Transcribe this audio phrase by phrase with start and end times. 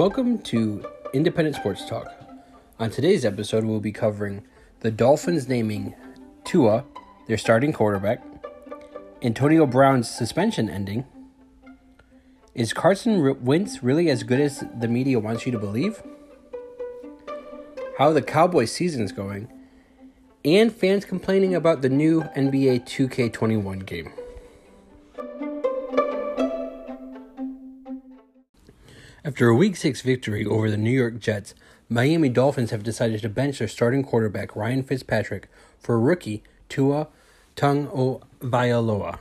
[0.00, 2.10] Welcome to Independent Sports Talk.
[2.78, 4.44] On today's episode, we'll be covering
[4.80, 5.94] the Dolphins naming
[6.42, 6.86] Tua
[7.26, 8.22] their starting quarterback,
[9.20, 11.04] Antonio Brown's suspension ending,
[12.54, 16.02] is Carson Wentz really as good as the media wants you to believe?
[17.98, 19.52] How the Cowboys season's going,
[20.46, 24.14] and fans complaining about the new NBA 2K21 game.
[29.22, 31.54] After a Week 6 victory over the New York Jets,
[31.90, 35.46] Miami Dolphins have decided to bench their starting quarterback Ryan Fitzpatrick
[35.78, 37.06] for rookie Tua
[37.54, 39.18] Tagovailoa.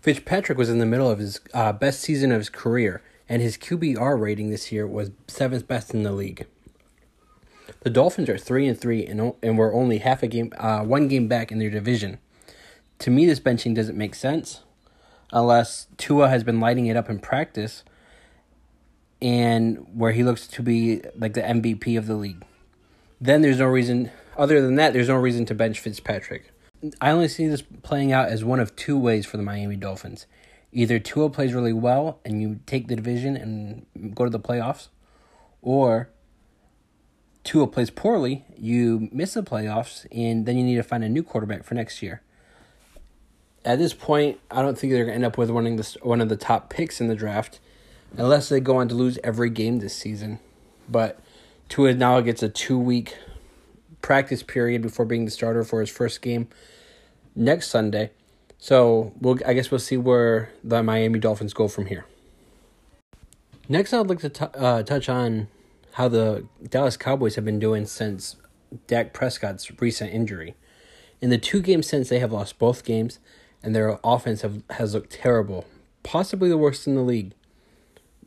[0.00, 3.58] Fitzpatrick was in the middle of his uh, best season of his career, and his
[3.58, 6.46] QBR rating this year was seventh best in the league.
[7.80, 11.08] The Dolphins are three and three, and and were only half a game, uh, one
[11.08, 12.20] game back in their division.
[13.00, 14.60] To me, this benching doesn't make sense,
[15.30, 17.84] unless Tua has been lighting it up in practice
[19.20, 22.44] and where he looks to be like the MVP of the league.
[23.20, 26.52] Then there's no reason, other than that, there's no reason to bench Fitzpatrick.
[27.00, 30.26] I only see this playing out as one of two ways for the Miami Dolphins.
[30.72, 34.88] Either Tua plays really well and you take the division and go to the playoffs,
[35.60, 36.10] or
[37.42, 41.24] Tua plays poorly, you miss the playoffs, and then you need to find a new
[41.24, 42.22] quarterback for next year.
[43.64, 46.20] At this point, I don't think they're going to end up with winning this, one
[46.20, 47.58] of the top picks in the draft
[48.16, 50.38] unless they go on to lose every game this season.
[50.88, 51.20] But
[51.68, 53.16] Tua now gets a two week
[54.00, 56.48] practice period before being the starter for his first game
[57.34, 58.10] next Sunday.
[58.58, 62.06] So we'll I guess we'll see where the Miami Dolphins go from here.
[63.68, 65.48] Next, I'd like to t- uh, touch on
[65.92, 68.36] how the Dallas Cowboys have been doing since
[68.86, 70.54] Dak Prescott's recent injury.
[71.20, 73.18] In the two games since, they have lost both games,
[73.62, 75.66] and their offense have, has looked terrible,
[76.02, 77.32] possibly the worst in the league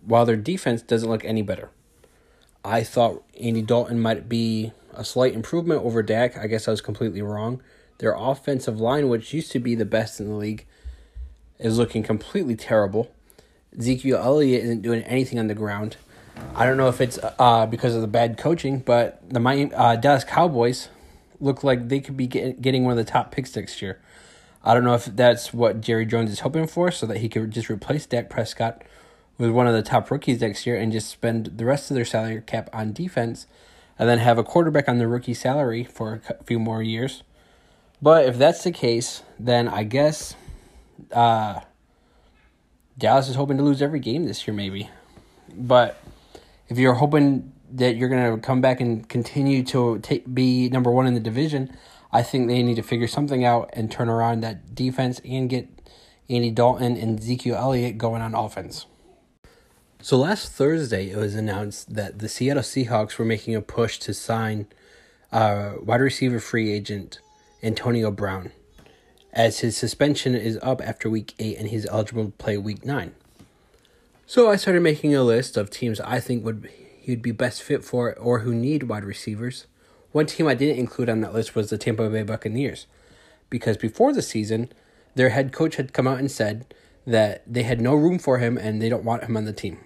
[0.05, 1.69] while their defense doesn't look any better.
[2.63, 6.37] I thought Andy Dalton might be a slight improvement over Dak.
[6.37, 7.61] I guess I was completely wrong.
[7.97, 10.65] Their offensive line, which used to be the best in the league,
[11.59, 13.11] is looking completely terrible.
[13.77, 15.97] Ezekiel Elliott isn't doing anything on the ground.
[16.55, 19.95] I don't know if it's uh, because of the bad coaching, but the Miami, uh,
[19.95, 20.89] Dallas Cowboys
[21.39, 23.99] look like they could be get, getting one of the top picks next year.
[24.63, 27.51] I don't know if that's what Jerry Jones is hoping for, so that he could
[27.51, 28.83] just replace Dak Prescott
[29.41, 32.05] with one of the top rookies next year and just spend the rest of their
[32.05, 33.47] salary cap on defense
[33.97, 37.23] and then have a quarterback on the rookie salary for a few more years.
[38.03, 40.35] But if that's the case, then I guess
[41.11, 41.61] uh,
[42.99, 44.91] Dallas is hoping to lose every game this year, maybe.
[45.55, 45.99] But
[46.69, 50.91] if you're hoping that you're going to come back and continue to take, be number
[50.91, 51.75] one in the division,
[52.11, 55.67] I think they need to figure something out and turn around that defense and get
[56.29, 58.85] Andy Dalton and Ezekiel Elliott going on offense.
[60.03, 64.15] So last Thursday, it was announced that the Seattle Seahawks were making a push to
[64.15, 64.65] sign
[65.31, 67.19] uh, wide receiver free agent
[67.61, 68.51] Antonio Brown,
[69.31, 73.13] as his suspension is up after week eight and he's eligible to play week nine.
[74.25, 76.67] So I started making a list of teams I think would
[77.01, 79.67] he'd be best fit for or who need wide receivers.
[80.13, 82.87] One team I didn't include on that list was the Tampa Bay Buccaneers,
[83.51, 84.71] because before the season,
[85.13, 86.73] their head coach had come out and said
[87.05, 89.77] that they had no room for him and they don't want him on the team.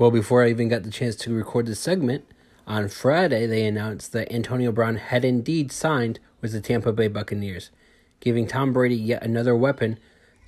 [0.00, 2.24] Well, before I even got the chance to record this segment,
[2.66, 7.70] on Friday they announced that Antonio Brown had indeed signed with the Tampa Bay Buccaneers,
[8.18, 9.98] giving Tom Brady yet another weapon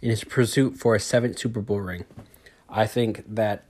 [0.01, 2.07] in his pursuit for a seventh Super Bowl ring.
[2.71, 3.65] I think that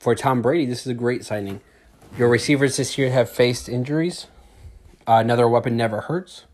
[0.00, 1.62] for Tom Brady, this is a great signing.
[2.18, 4.26] Your receivers this year have faced injuries.
[5.08, 6.44] Uh, another weapon never hurts.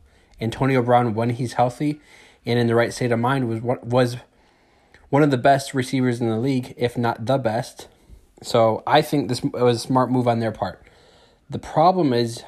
[0.40, 2.00] Antonio Brown, when he's healthy
[2.46, 4.18] and in the right state of mind, was was
[5.08, 7.88] one of the best receivers in the league, if not the best.
[8.42, 10.86] So I think this was a smart move on their part.
[11.48, 12.42] The problem is,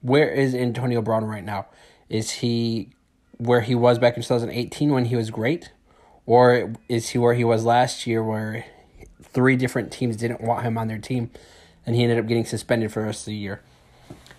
[0.00, 1.66] where is Antonio Brown right now?
[2.08, 2.90] Is he
[3.38, 5.72] where he was back in 2018 when he was great?
[6.26, 8.64] Or is he where he was last year where
[9.22, 11.30] three different teams didn't want him on their team
[11.84, 13.60] and he ended up getting suspended for the rest of the year?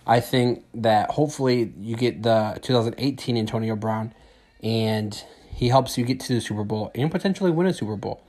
[0.06, 4.14] I think that hopefully you get the 2018 Antonio Brown
[4.62, 5.22] and
[5.52, 8.22] he helps you get to the Super Bowl and potentially win a Super Bowl.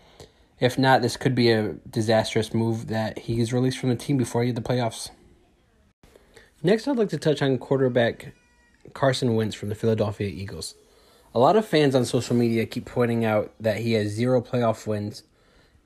[0.59, 4.18] If not, this could be a disastrous move that he is released from the team
[4.18, 5.12] before he the playoffs.
[6.63, 8.33] Next, I'd like to touch on quarterback
[8.94, 10.74] Carson Wentz from the Philadelphia Eagles.
[11.36, 14.88] A lot of fans on social media keep pointing out that he has zero playoff
[14.88, 15.24] wins.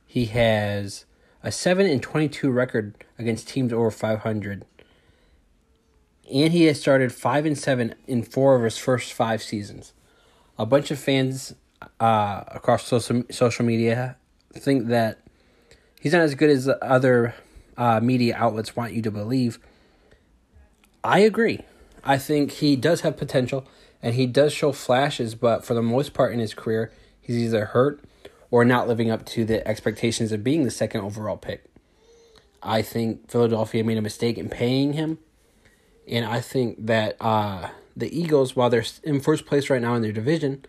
[0.05, 1.05] He has
[1.43, 4.65] a 7 and 22 record against teams over 500.
[6.33, 9.91] And he has started 5 and 7 in four of his first five seasons.
[10.57, 11.55] A bunch of fans
[11.99, 14.15] uh, across social, social media
[14.53, 15.19] think that
[15.99, 17.35] he's not as good as other
[17.77, 19.59] uh, media outlets want you to believe.
[21.03, 21.61] I agree.
[22.03, 23.65] I think he does have potential
[24.01, 27.65] and he does show flashes, but for the most part in his career, he's either
[27.65, 28.03] hurt
[28.49, 31.65] or not living up to the expectations of being the second overall pick.
[32.63, 35.19] I think Philadelphia made a mistake in paying him,
[36.07, 40.01] and I think that uh, the Eagles, while they're in first place right now in
[40.01, 40.65] their division,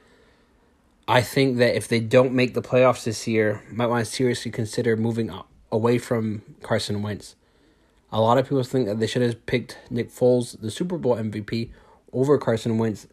[1.09, 4.51] I think that if they don't make the playoffs this year, might want to seriously
[4.51, 5.31] consider moving
[5.71, 7.35] away from Carson Wentz.
[8.13, 11.17] A lot of people think that they should have picked Nick Foles, the Super Bowl
[11.17, 11.71] MVP,
[12.13, 13.07] over Carson Wentz.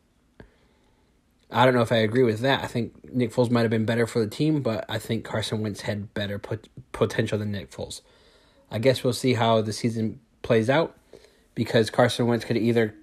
[1.49, 2.63] I don't know if I agree with that.
[2.63, 5.61] I think Nick Foles might have been better for the team, but I think Carson
[5.61, 8.01] Wentz had better pot- potential than Nick Foles.
[8.69, 10.95] I guess we'll see how the season plays out
[11.55, 12.93] because Carson Wentz could either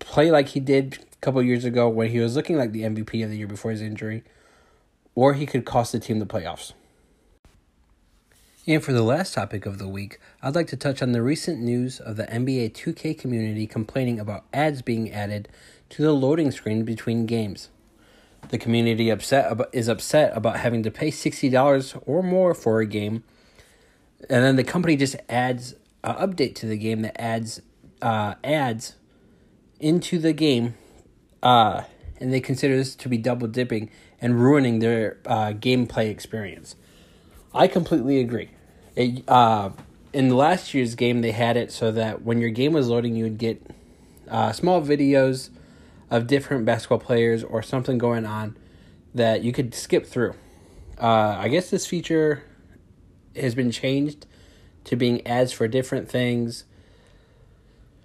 [0.00, 3.30] play like he did couple years ago when he was looking like the MVP of
[3.30, 4.22] the year before his injury,
[5.14, 6.72] or he could cost the team the playoffs.
[8.66, 11.60] And for the last topic of the week, I'd like to touch on the recent
[11.60, 15.48] news of the NBA 2K community complaining about ads being added
[15.90, 17.70] to the loading screen between games.
[18.48, 22.86] The community upset about, is upset about having to pay $60 or more for a
[22.86, 23.24] game,
[24.30, 27.60] and then the company just adds an update to the game that adds
[28.00, 28.96] uh, ads
[29.80, 30.74] into the game,
[31.44, 31.84] uh,
[32.18, 36.74] and they consider this to be double dipping and ruining their uh, gameplay experience.
[37.52, 38.50] I completely agree.
[38.96, 39.70] It, uh,
[40.12, 43.14] in the last year's game, they had it so that when your game was loading,
[43.14, 43.64] you would get
[44.28, 45.50] uh, small videos
[46.10, 48.56] of different basketball players or something going on
[49.14, 50.34] that you could skip through.
[50.98, 52.44] Uh, I guess this feature
[53.36, 54.26] has been changed
[54.84, 56.64] to being ads for different things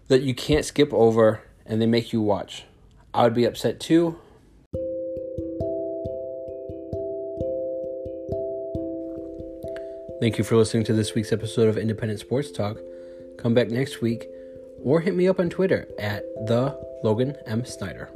[0.07, 2.65] that you can't skip over and they make you watch.
[3.13, 4.19] I would be upset too,
[10.19, 12.77] Thank you for listening to this week's episode of Independent Sports Talk.
[13.37, 14.27] Come back next week
[14.83, 17.63] or hit me up on Twitter at the Logan M.
[17.63, 18.09] Snyder.